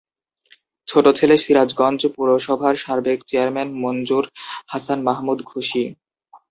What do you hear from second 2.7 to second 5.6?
সাবেক চেয়ারম্যান মঞ্জুর হাসান মাহমুদ